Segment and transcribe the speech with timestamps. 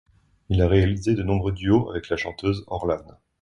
[0.49, 3.19] Il a réalisé de nombreux duos avec la chanteuse Orlane.